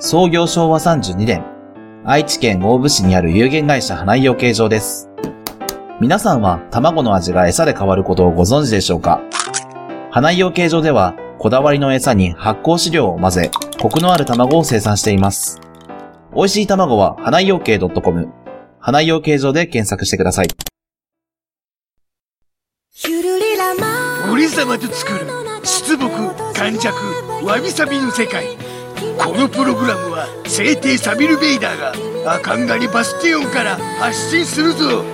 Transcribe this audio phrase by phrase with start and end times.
[0.00, 1.44] 創業昭和32年、
[2.04, 5.10] 愛知県大府市にある有限会社花井養鶏場です。
[6.00, 9.20] 皆さんは卵の味が餌で変わることをご存知でしょうか？
[10.12, 13.50] 花井養鶏場では、こだわりの餌に発酵飼料を混ぜ、
[13.82, 15.60] コクのある卵を生産しています。
[16.32, 18.28] 美味しい卵は花井養鶏 .com、
[18.78, 20.48] 花井養鶏場で検索してください。
[24.32, 25.26] 俺様と作る
[25.64, 26.94] 出木感弱
[27.44, 28.46] わびさびの世界
[29.18, 35.04] このプログラムは聖帝サビル・ベイダーがアカンガリバスティオンから発信するぞ。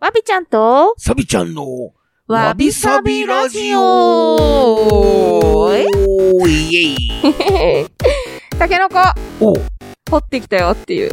[0.00, 1.92] わびちゃんと、サビちゃんの
[2.26, 3.78] わびさびラジオ。
[5.74, 7.86] えおーいえい
[8.58, 8.98] たけのこ、
[9.40, 9.54] お
[10.10, 11.10] 掘ってきたよっていう。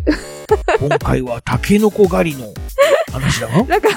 [0.79, 2.53] 今回はタケノコ狩りの
[3.11, 3.89] 話だな なんか、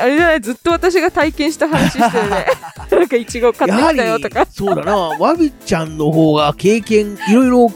[0.00, 2.46] あれじゃない、ずっと私が体験した話してるね。
[2.90, 4.46] なんか、いちご買ってきたよとか。
[4.50, 7.72] そうだなわびちゃんの方が経験いろいろ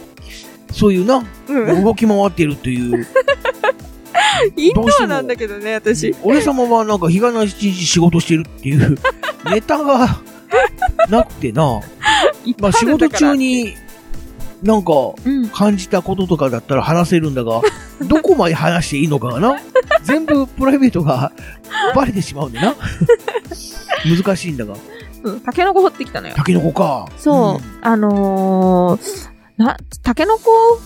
[0.72, 1.84] そういうなうん。
[1.84, 3.06] 動き回ってるという
[4.56, 6.14] インドアなんだけどね、私。
[6.22, 8.98] 俺様はなんか日がな一日仕事してるっていう
[9.46, 10.20] ネタが
[11.08, 11.80] なくてな、
[12.58, 13.34] まあ仕事中。
[13.36, 13.74] に
[14.62, 14.92] なんか
[15.24, 15.48] うん。
[15.48, 17.60] 感じたこととかだったら話せるんだが、
[18.08, 19.60] どこまで話していいのかがな、
[20.02, 21.32] 全部プライベートが
[21.94, 22.74] バレてしまうんでな。
[24.04, 24.74] 難しいんだが、
[25.22, 25.40] うん。
[25.40, 26.34] たけのこ掘ってきたのよ。
[26.36, 27.06] タケノコか。
[27.16, 27.64] そう。
[27.82, 30.80] あのー、な、たけのこ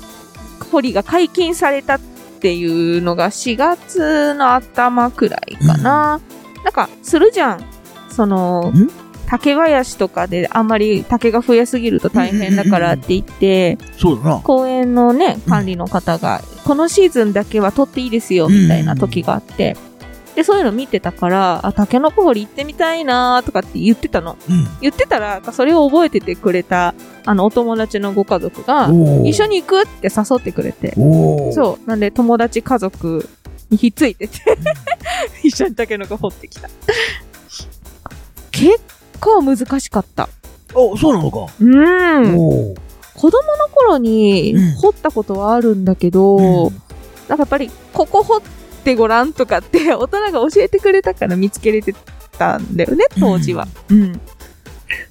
[0.70, 2.00] 掘りが解禁されたっ
[2.40, 6.20] ていうのが4月の頭くらいかな。
[6.64, 7.64] なんか、するじゃん。
[8.10, 8.90] そのん、
[9.30, 14.40] 竹林とかであんまり竹が増えすぎると大変だからって言って、そうだな。
[14.40, 19.76] 公園のね、管理の方が、このシーズンだけは取っていいですよ、みたいな時があって、
[20.34, 24.36] で、そういうの見てたから、あ、タケノコ掘り行ってみたいなとかって言ってたの。
[24.48, 24.66] うん。
[24.80, 28.88] 言ってたら、それを覚えててくれた、あの、お友達のご家族が、
[29.24, 30.94] 一緒に行くって誘ってくれて、
[31.52, 31.88] そう。
[31.88, 33.28] なんで、友達家族
[33.70, 34.38] にひっついてて、
[35.42, 36.68] 一緒にタケノコ掘ってきた。
[38.50, 38.80] 結
[39.20, 40.28] 構難しかった。
[40.74, 41.46] お、そうなのか。
[41.60, 42.74] うん。
[43.14, 46.82] 子供の頃にうん掘ったことはあるんだけど、うん
[47.28, 48.40] なんかやっぱり、ここ掘っ
[48.82, 51.94] てごらんとかって、大人が教えてくれたから見つけれて
[52.36, 53.68] たんだよね、当時は。
[53.88, 54.20] うん。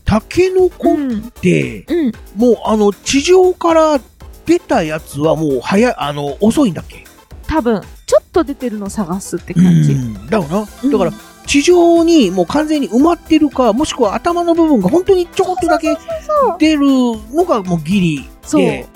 [0.04, 1.32] タケノコっうん。
[1.32, 2.12] て、うん。
[2.36, 4.02] もうあの、地上から
[4.46, 7.06] 出たやつはもう早い、あの、遅いんだっけ？
[7.48, 9.94] 多分、ちょっと出てるの探すって感じ。
[9.94, 10.68] うんだよな。
[10.84, 11.12] うんだから、
[11.50, 15.98] 地上にもう完全に埋まってるか、もしくは頭の部分が本当にちょこっとだけ
[16.60, 16.86] 出る
[17.34, 18.88] のがもうギリで、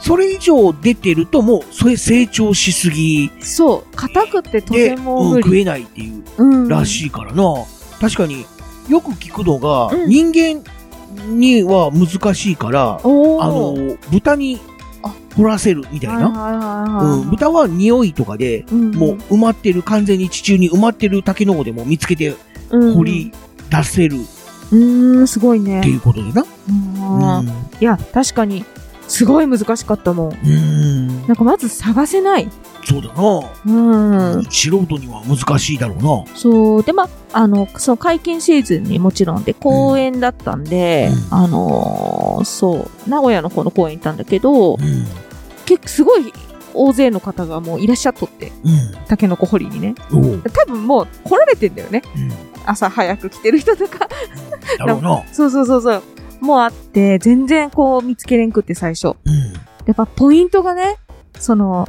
[0.00, 3.94] それ以上出てるともうそれ成長しすぎそう。
[3.94, 5.42] 硬くてとで、てもうん。
[5.42, 6.68] 食えないっていううん。
[6.68, 7.44] らしいからな。
[8.00, 8.46] 確かに
[8.88, 10.64] よく聞くのが、うん人間
[11.26, 13.00] には難しいから。
[13.02, 13.74] あの、
[14.10, 14.77] 豚にあ
[15.38, 17.16] 掘らせるみたいな。
[17.24, 22.34] ん、豚は匂いとかで、うんもう埋まってる、完全に地中に埋まってるタケノコでも見つけて
[22.70, 23.32] うん掘り
[23.70, 24.18] 出せるっ
[24.72, 25.80] うーん、すごいね。
[25.80, 26.44] ていうことでな。
[26.68, 27.48] うん
[27.80, 28.64] いや、確かに、
[29.06, 30.32] すごい難しかったもん。
[30.32, 30.48] うん。
[30.48, 31.26] うん。
[31.26, 32.48] なんかまず探せない。
[32.84, 33.50] そうだな。
[33.66, 34.44] うん。
[34.44, 36.36] 素人には難しいだろうな。
[36.36, 36.82] そう。
[36.82, 45.06] で、まあ、あの、その解禁シーズンにもちろんで、公園だったんで、うんあのーそう、名古屋の方の公園行ったんだけど、うん。
[45.68, 46.32] 結構すごい
[46.72, 49.06] 大勢の方がもういらっしゃっとって、うん。
[49.06, 49.94] タケノコ掘りにね。
[50.10, 52.02] 多分もう来られてんだよね。
[52.16, 52.32] うん。
[52.64, 54.08] 朝早く来てる人と か。
[55.32, 56.02] そうそうそうそう。
[56.40, 59.08] もうあって、全然こう見つけれんくって最初。
[59.08, 59.14] うん。
[59.86, 60.96] やっぱポイントがね、
[61.38, 61.86] その、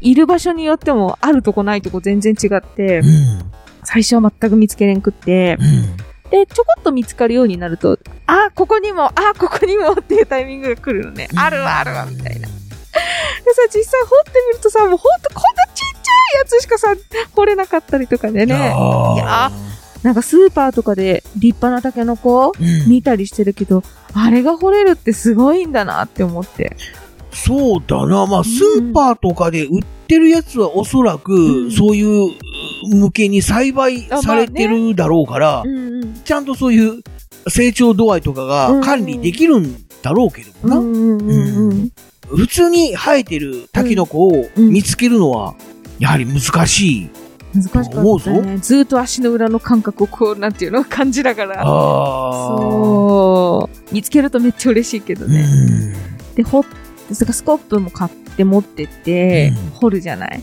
[0.00, 3.04] いる場所によってもあるとこないとこ全然違ってう、ん。
[3.84, 5.96] 最初は全く見つけれんくって、うん。
[6.30, 11.28] で、ちょこっと見つかるようになると、あ、ここにも、あ、ここにもっていうタイミングが来るのね。
[11.36, 12.37] あるわ、あるわ、みたい
[13.66, 16.94] さ、実際掘ってみるとさ、もうほんとこんなちっちゃいやつしかさ、
[17.34, 18.54] 掘れなかったりとかでね。
[18.54, 19.50] いや
[20.02, 23.82] なんかスーパーとかで立派なタケノコうん見たりしてるけど、
[24.14, 26.76] あれが掘れるってすごいんだなって思って。
[27.32, 28.26] そうだな。
[28.26, 31.32] まあ、スーパーとかで売ってるやつはおそらく、
[31.66, 32.30] んそういう、
[32.90, 36.14] 向けに栽培されてるだろうから、うんうん。
[36.24, 37.02] ちゃんとそういう
[37.48, 41.90] 成長度合いとかが管理できるんだろうけどもな。
[42.28, 45.54] 普通に生えてるタケノコをうん見つけるのは、
[45.98, 47.10] やはり難しい。
[47.54, 48.58] 難しかった思うぞね。
[48.58, 51.64] ずーっと足の裏の感覚をこう、なんていうの感じながら。
[51.64, 53.94] そう。
[53.94, 55.42] 見つけるとめっちゃ嬉しいけどうね。
[55.42, 56.34] ん。
[56.34, 56.64] で、掘っ
[57.08, 60.42] て、それからスコップも買って持ってってうん、掘るじゃない？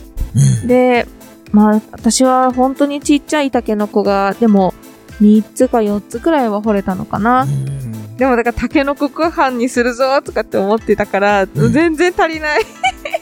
[0.62, 1.06] うんで、
[1.52, 4.74] まあ、私は本当にちっちゃいタケノコが、でも、
[5.20, 7.46] 3つか4つくらいは掘れたのかな。
[8.16, 12.62] うんでも、だからタケノコご飯にするぞとかって思ってたから、ん全然足りない。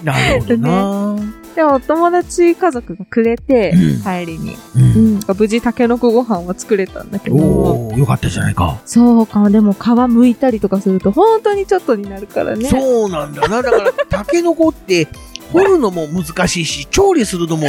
[0.02, 1.16] なるほどな。
[1.54, 4.56] でも、お友達家族がくれてうん、帰りに。
[4.76, 5.20] ううんん。
[5.36, 8.80] 無事タケノコご飯は作れたんだけど、おおよかったじゃないか。
[8.86, 12.68] そうか、でも皮剥いたりとかすると本当にちょっとになるからね。
[12.68, 13.62] そうなんだな。
[13.62, 15.08] だから、タケノコって、
[15.52, 17.66] 掘るのも難しいし、調理するのも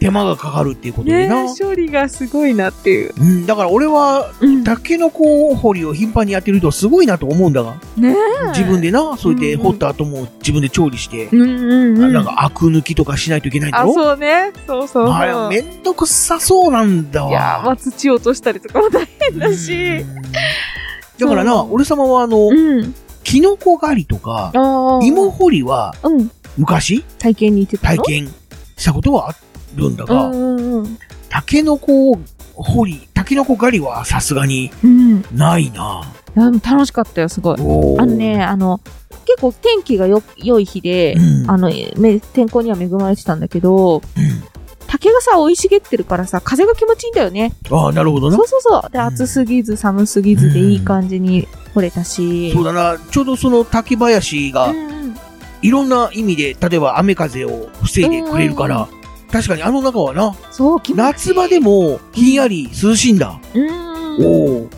[0.00, 1.54] 手間がかかるっていうことでねな。
[1.54, 3.12] 処理がすごいなっていう。
[3.18, 11.48] うん、だから俺は、うんタケノコ掘りを頻繁にやってる人はすごいなと思うんだが、ねえ自分でな、そうやってうん掘った後も自分で調理して、うんうん
[11.98, 12.12] うん。
[12.12, 14.52] なんかアク抜きとかしないといけないんだあ、ろそうね。
[14.66, 15.14] そうそうそう。
[15.14, 17.30] あれ、めんどくさそうなんだわ。
[17.30, 19.74] いやー、まあ、土落としたりとかも大変だし。
[19.98, 20.22] うん
[21.18, 22.94] だからな、俺様はあの、うん。
[23.24, 25.04] キノコ狩りとか、ああ。
[25.04, 26.30] 芋掘りはうん。
[26.56, 27.02] 昔？
[27.18, 28.02] 体験に行ってたの？
[28.02, 28.34] 体験
[28.76, 29.34] したことはあ
[29.76, 30.98] るんだうが、んうんうん。
[31.28, 32.18] タケノコ
[32.54, 35.18] 掘り、タケノコ狩りはさすがにうん。
[35.18, 36.12] いないな。
[36.34, 37.56] や、でも楽しかったよ、すごい。
[37.60, 38.80] おーあのね、、あの、
[39.24, 44.02] 結構天気がよ、良い日で、うんあの、め天候には恵まれてたんだけど、うん
[44.88, 47.52] 竹がさ、生い茂ってるからさ、風が気持ちいいんだよね。
[47.72, 48.44] ああ、なるほどなそ。
[48.44, 48.90] うそうそう。
[48.92, 52.52] で、うん暑すぎず寒すぎずでいい感じに掘れたし。
[52.52, 54.72] そうだな、ちょうどその竹林が
[55.62, 58.88] いろんな意味で、例えば雨風を防いでくれるから、
[59.30, 61.02] 確かにあの中はな、そう、気持ちいい。
[61.04, 63.40] 夏場でもひんやり涼しいんだ。
[63.54, 64.24] うん。
[64.24, 64.68] おお。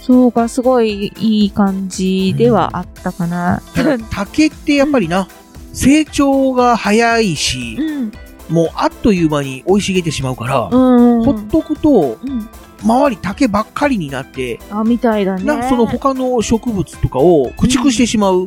[0.00, 3.62] そうか、すごいいい感じではあったかな。
[3.74, 5.28] ただ 竹ってやっぱりな、
[5.72, 8.12] 成長が早いし、うん。
[8.48, 11.24] もうあっという間に生い茂ってしまうから、うん。
[11.24, 12.48] ほっとくと、うん。
[12.82, 15.44] 周り竹ばっかりになって、あ、みたいだね。
[15.44, 18.46] な、その他の植物とかを駆逐してしまう。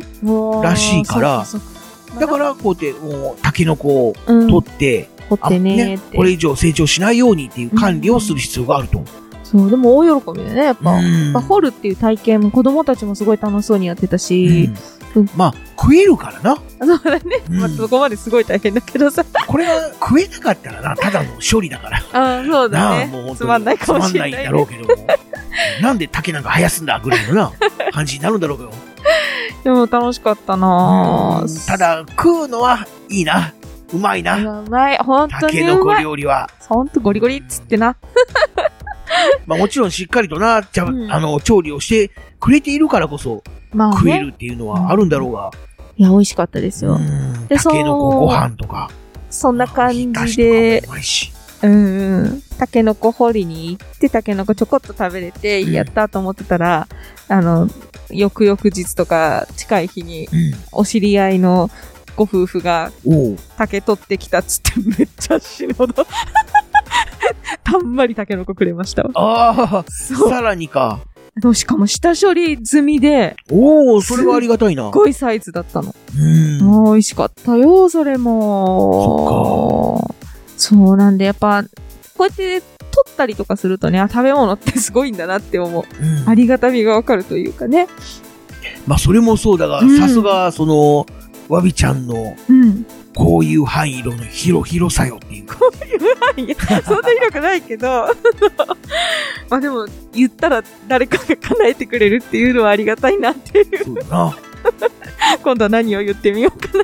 [0.64, 6.18] らしいからそうかそうかだから、こうやって、もう、タケノコをうん、取って、掘ってねって。
[6.18, 9.02] これ以上成長しないようにっていう管理をする必要があると。
[9.44, 10.92] そう、でも大喜びだね、やっぱ。
[10.92, 14.76] うん掘るっていう体験も子供たちもすごい楽しそうにやってたし、うん
[15.36, 16.56] まあ、食えるからな。
[16.56, 17.44] そうだね。
[17.50, 19.24] うんまあ、そこまですごい大変だけどさ。
[19.48, 21.98] これが食えなかったらな、ただの処理だから。
[22.14, 23.36] ああ、そうだねもう。
[23.36, 24.32] つまんないかもしれない。
[24.32, 25.08] つまんないんだろうけども。
[25.82, 27.52] なんで竹なんか生やすんだぐらいのな、
[27.92, 28.72] 感じになるんだろうけど。
[29.64, 31.44] でも楽しかったな。
[31.68, 33.54] ただ、食うのはいいな。
[33.94, 34.38] うまいいな。
[34.38, 34.98] やうまい。
[34.98, 36.04] 本当にうまい。
[36.04, 36.50] 料理は。
[36.68, 37.96] ほんとゴリゴリっつってな。
[39.46, 43.98] まあもちろんしっかりとな、ちゃうんあの、調理をしてくれているからこそまあね。
[43.98, 45.52] 食えるっていうのはあるんだろうが。
[45.98, 46.94] いや、美味しかったですよ。
[46.94, 48.90] うんでタケノコご飯とか。
[49.30, 51.34] そんな感じおで浸しとかもうまいし。
[51.64, 52.42] うんうん。
[52.58, 56.88] タケノコ掘りに行って、タケノコちょこっと食べれて、うんやったと思ってたら、
[57.28, 57.70] あの、
[58.10, 60.28] 翌々日とか近い日に、
[60.72, 61.70] お知り合いの
[62.16, 63.14] ご夫婦がうん。
[63.14, 66.06] おう竹取ってきたっつって めっちゃ死ぬほど。
[67.64, 69.12] たんまりタケノコくれましたわ。
[69.16, 70.30] ああ、そう。
[70.30, 71.00] さらにか。
[71.54, 74.86] しかも下処理済みで、おお、それはありがたいな。
[74.86, 75.96] すっごいサイズだったの。
[76.18, 76.84] うん。
[76.86, 80.14] 美味しかったよ、それも。
[80.58, 81.64] そうなんで、やっぱ、
[82.18, 85.86] こうやって取ったりとかするとね、あ食べ物ってすごいんだなって思う。
[86.04, 87.88] うんありがたみがわかるというかね。
[88.86, 91.06] まあ、それもそうだがうん、さすが、その、
[91.48, 92.86] わびちゃんの、うん。
[93.16, 95.58] こういう範囲の広広さよっていうか。
[96.38, 97.88] いや、そんな広くないけど、
[99.50, 103.84] まあでも、言ったら誰かが叶えてくれるっていうのはありがたいなっていう。
[103.84, 104.38] そうだな。
[105.44, 106.78] 今度は何を言ってみようか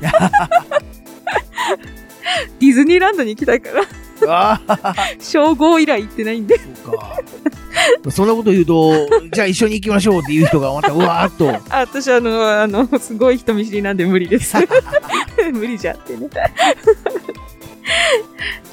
[2.60, 3.84] ディズニーランドに行きたいから、
[4.26, 6.58] ああ、 称号以来行ってないんで。
[6.84, 7.18] そうか。
[8.10, 8.92] そんなこと言うと、
[9.32, 11.50] じゃあ一緒に行きましょうっていう人がまたうわーっと。
[11.74, 14.56] あ私、あの、あの、すごい人見知りなんで無理です。
[15.52, 16.28] 無理じゃんってね。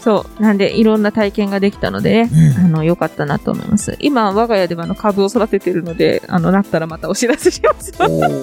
[0.01, 0.41] そう。
[0.41, 2.29] なんで、いろんな体験ができたのでね、
[2.59, 3.97] あの、良かったなと思います。
[3.99, 7.91] 今、我が家では、あの、株を育ててるので、あの、なったらまたお知らせします。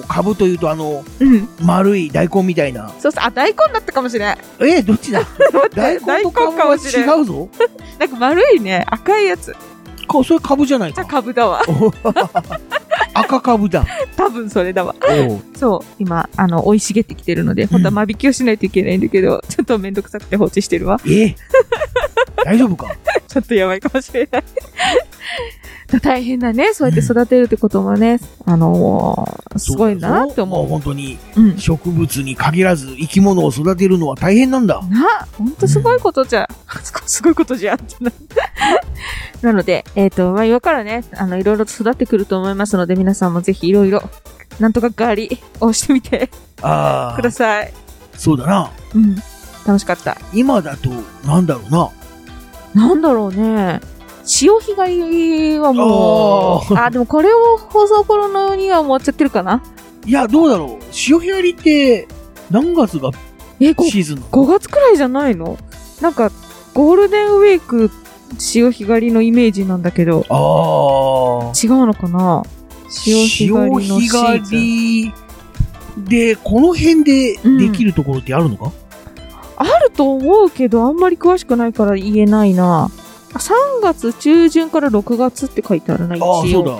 [0.07, 1.47] 株というと、あの、うん。
[1.61, 2.89] 丸い大根みたいな。
[2.99, 4.37] そうそう、あ、大根だったかもしれない。
[4.59, 5.21] えー、どっちだ？
[5.73, 7.49] 大根と株は違うぞ。
[7.97, 9.55] なんか丸いね、赤いやつ。
[10.07, 11.13] かそれ株じゃないじゃあか。
[11.17, 11.61] 株だわ。
[13.15, 13.85] 赤株だ。
[14.17, 14.95] 多分それだわ。
[15.55, 15.93] そう。
[15.99, 20.99] 今、あの、生い茂ってきてるので、本当は間引きをしないといけないんだけど、ちょっとめんどくさくて放置してるわ。
[21.07, 21.35] え？
[22.43, 22.87] 大丈夫か？
[23.27, 24.43] ちょっとやばいかもしれない。
[26.01, 26.73] 大変だね。
[26.73, 30.69] そうやって育てるってこともね、あのーすごいなって思もうう。
[30.69, 31.57] 本当にうん。
[31.57, 34.81] 植物に限らず生き物を育てるのは大変なんだ。
[34.89, 36.47] な、ほんとすごいことじゃ、
[37.05, 38.11] すごいことじゃんってな。
[39.41, 44.01] なので、えっ、と、まあ、今からね、あの、いろいろと育ってくると思いますので、皆さんもぜひいろいろ、
[44.59, 47.73] なんとか狩りをしてみてください。
[48.17, 48.71] そうだな。
[48.95, 49.15] うん。
[49.65, 50.17] 楽しかった。
[50.33, 50.89] 今だと、
[51.25, 51.89] なんだろうな。
[52.73, 53.81] なんだろうね。
[54.25, 59.61] 潮干狩りはもう、あでもこれを放送頃のには終わっちゃってるかな？
[60.05, 60.83] いや、どうだろう。
[60.93, 62.07] 潮干狩りって、
[62.49, 63.11] 何月が
[63.59, 65.57] シーズンなの？5月くらいじゃないの？
[66.01, 66.31] なんか、
[66.73, 67.91] ゴールデンウィーク、
[68.39, 71.53] 潮干狩りのイメージなんだけど、ああ。
[71.61, 72.43] 違うのかな？
[72.89, 74.23] 潮干狩りのシーズン。
[74.23, 74.41] 狩
[75.05, 75.13] り
[75.97, 78.71] で、この辺でできるところってあるのか、
[79.57, 82.89] あると思うけど、あんまり詳しくないから言えないな。
[83.33, 86.47] あ3月中旬から6月って書いてあるな、一ああ、応。
[86.47, 86.79] そうだ。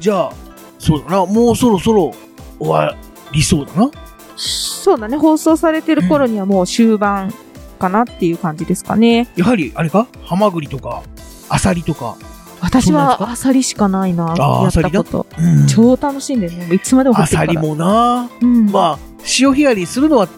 [0.00, 0.32] じゃあ、
[0.78, 1.26] そうだな。
[1.26, 2.12] もうそろそろ
[2.58, 2.96] 終わ
[3.32, 3.90] りそうだな。
[4.36, 5.16] そうだね。
[5.16, 7.32] 放送されてる頃にはもう終盤
[7.78, 9.28] かなっていう感じですかね。
[9.36, 10.06] やはり、あれか？
[10.24, 11.02] ハマグリとか、
[11.48, 12.16] アサリとか。
[12.60, 14.34] 私はアサリしかないな。
[14.36, 15.26] やったこと。
[15.38, 16.68] うん超楽しんでね。
[16.74, 17.18] いつまでも。
[17.18, 18.28] アサリもな。
[18.40, 20.28] うん、まあ、潮干狩りするのは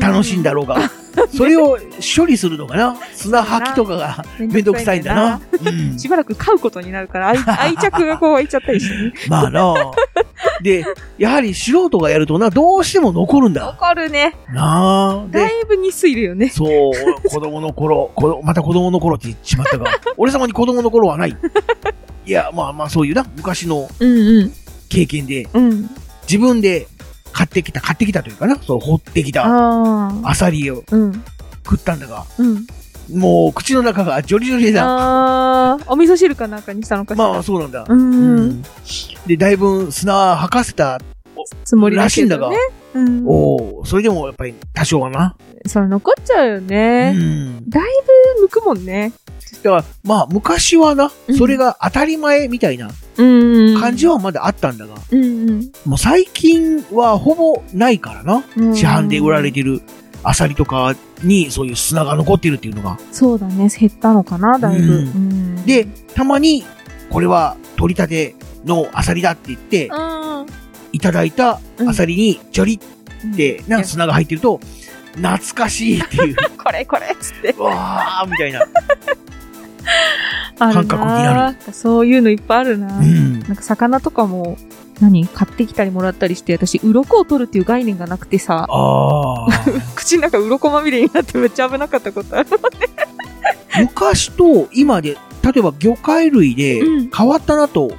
[0.00, 0.76] 楽しいんだろうが、
[1.34, 1.78] それを
[2.16, 5.40] 処理するのがな、砂吐きとかがめんどくさいんだな。
[5.64, 7.38] うんしばらく飼うことになるから、愛
[7.74, 9.12] 愛着がこう湧いちゃったりしてね。
[9.28, 9.74] まあな。
[10.62, 10.84] で、
[11.18, 13.76] やはり素人がやるとな、どうしても残るんだ。
[13.80, 14.34] 残るね。
[14.52, 15.26] なあ。
[15.30, 16.48] だで、いぶ日数いるよね。
[16.48, 18.10] そう、子供の頃、
[18.44, 21.36] また子供の頃って言ってしまったが、俺様に子供の頃はない。
[22.26, 24.52] いや、まあまあそういうな、昔のうんうん。
[24.88, 25.90] 経験で、うん。
[26.22, 26.86] 自分で
[27.38, 29.44] 買ってきた、買ってきたというかな、そう、掘ってきた。
[30.24, 31.12] アサリをうん。
[31.64, 32.66] 食ったんだが、うん。
[33.16, 34.84] もう口の中がジョリジョリだ。
[34.84, 35.78] ああ。
[35.86, 37.28] お味噌汁かなんかにしたのかしら。
[37.28, 37.84] まあそうなんだ。
[37.88, 38.12] うん。
[38.12, 38.62] うん
[39.28, 41.00] で、だいぶ砂吐かせた、
[41.64, 42.56] つもりだらしいんだがね。
[42.94, 43.24] うん。
[43.24, 45.36] おおそれでもやっぱり多少はな。
[45.66, 47.12] それ残っちゃうようね。
[47.12, 47.70] ん。
[47.70, 47.84] だい
[48.40, 49.12] ぶ剥くもんね。
[49.62, 52.92] だから、まあ昔はなう、んそれが当たり前みたいなうん。
[53.80, 55.72] 感じはまだあったんだが、うんうん。
[55.84, 58.44] もう最近はほぼないからな。
[58.56, 59.82] うん市販で売られてる
[60.22, 62.98] アサリとかにそういう砂が残ってるっていうのが。
[63.12, 63.68] そうだね。
[63.68, 64.84] 減ったのかな、だいぶ。
[64.84, 66.64] うんうんで、たまに、
[67.10, 68.34] これは取り立て
[68.64, 70.46] のアサリだって言って、うん。
[70.92, 72.80] いただいたアサリにジョリ
[73.32, 74.60] ってな砂が入ってると、
[75.14, 77.54] 懐かしいっていう、 これこれっつって。
[77.58, 78.60] わーみたいな。
[80.58, 82.98] あるな感覚になそういうのいっぱいあるな。
[82.98, 83.40] うん。
[83.40, 84.56] なんか魚とかも、
[85.00, 88.66] 何買ってきたりもらったりして、私、鱗を取るっていう概念がなくてさ。
[89.94, 92.48] 口の中鱗まみれになってめっちゃ危なかったことある。
[93.78, 97.92] 昔と今で、例えば魚介類でうん変わったなと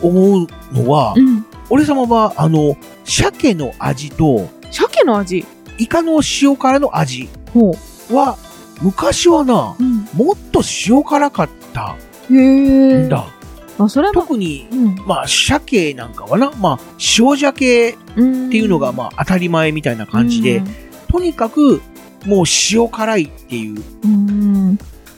[0.00, 1.44] 思うのは、うん。
[1.70, 5.44] 俺様は、あの、鮭の味と、鮭の味？
[5.78, 7.74] イカの塩辛の味ほ
[8.12, 8.36] は、
[8.80, 10.08] 昔はなう。、うん。
[10.14, 11.96] もっと塩辛かった
[12.30, 13.04] へえ。
[13.04, 13.26] んだ。
[13.78, 14.94] あ、それ特に、うん。
[15.06, 16.78] まあ、鮭なんかはな、まあ、
[17.18, 18.50] 塩鮭っうん。
[18.50, 20.62] ていうのが、まあ、当たり前みたいな感じで、
[21.10, 21.82] とにかく、
[22.24, 23.82] もう塩辛いっていう。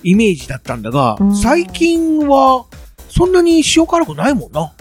[0.02, 2.64] イメージだったんだがうん、最近は、
[3.08, 4.72] そんなに塩辛くないもんな。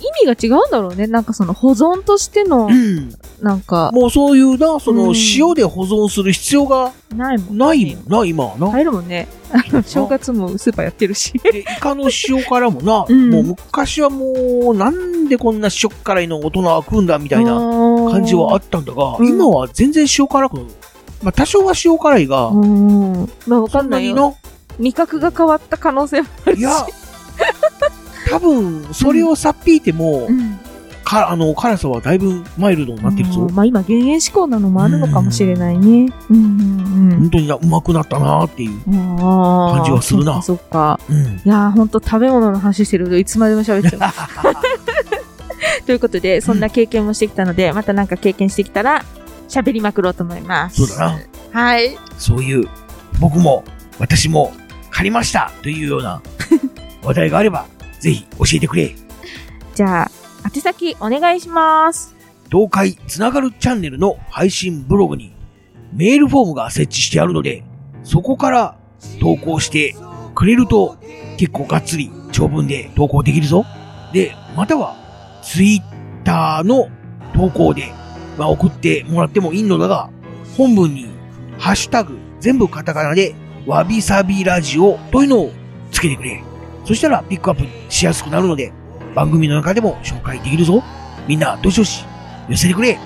[0.00, 1.06] 意味が違うんだろうね。
[1.06, 3.12] なんかその保存としてのう、ん。
[3.42, 7.58] なんか、もうそういうな、そのうん塩で保存する必要がないもん。
[7.58, 8.70] ないな、今はな。
[8.70, 9.26] 入るもんね。
[9.50, 11.32] あの、正月もスーパーやってるし。
[11.42, 20.58] で、イカの塩辛もな、 うんもう昔はもう、なんでこんな塩辛いの大人は食うんだみたいなな感じはあったんだが、うん今は全然塩辛く、
[21.20, 23.28] まあ多少は塩辛いが、うん。
[23.48, 24.14] まあわかそんないよ。
[24.14, 24.36] の、
[24.78, 26.60] 味覚が変わった可能性もあるし。
[26.60, 26.70] いや、
[28.30, 30.60] 多分、それをさっぴいても、うん。
[31.12, 33.48] か、あの、辛さはだいぶマイルドになってるぞ。
[33.52, 36.12] まあ今減塩志向なのもあるのかもしれないね。
[36.30, 36.82] うんうん
[37.18, 38.80] 本当にな、うまくなったなっていう。
[38.84, 41.00] 感じはするなそっかそっか。
[41.10, 41.16] うん。
[41.16, 44.12] いやーほんと食べ物の話してるといつまでも喋っちゃう。
[45.86, 49.04] ということで、そんな経験もしてきたので、またなんか経験してきたら、
[49.48, 50.86] 喋りまくろうと思います。
[50.86, 51.18] そうだな。
[51.52, 51.96] はい。
[52.18, 52.68] そういう、
[53.20, 53.64] 僕も、
[53.98, 54.52] 私も、
[54.90, 56.22] 借りましたというような
[57.02, 57.66] 話題があれば、
[58.00, 58.94] ぜひ教えてくれ。
[59.74, 60.10] じゃあ、
[60.44, 62.14] 宛先お願いします。
[62.50, 65.34] 東海つながるチャンネルの配信ブログに
[65.92, 67.64] メールフォームが設置してあるので、
[68.04, 68.76] そこから
[69.20, 69.94] 投稿して
[70.34, 70.96] くれると
[71.38, 73.64] 結構がっつり長文で投稿できるぞ。
[74.12, 74.96] で、または
[75.42, 76.88] ツイッターの
[77.34, 77.92] 投稿で、
[78.38, 80.10] まあ、送ってもらってもいいのだが、
[80.56, 81.06] 本文に
[81.58, 83.34] ハッシュタグ全部カタカナで
[83.66, 85.52] わびさびラジオというのを
[85.90, 86.42] つけてくれ。
[86.84, 88.72] そしたらピックアップしやすくなるので、
[89.14, 90.82] 番組の中でも紹介できるぞ。
[91.28, 92.04] みんな、どしどし、
[92.48, 92.98] 寄せてくれ。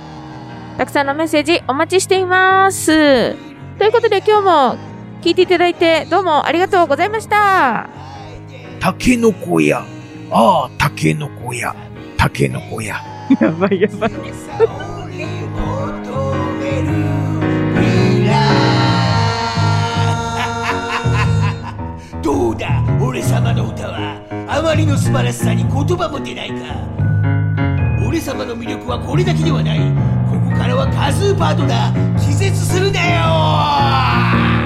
[0.78, 3.34] たくさんのメッセージお待ちしています。
[3.78, 4.78] ということで今日も
[5.22, 7.88] 聞いていただいてどうもありがとうございました。
[8.80, 9.84] タケノコや。
[10.30, 11.74] ああ、タケノコや。
[12.16, 12.96] タケノコや。
[13.40, 14.10] やばいやばい。
[22.22, 22.82] どうだ？
[23.00, 24.16] 俺様の歌は
[24.56, 26.54] あまりの素晴らしさに言葉も出ないか。
[28.08, 29.78] 俺様の魅力はこれだけではない。
[30.30, 34.65] ここからはカズーパートだ気絶するなよ。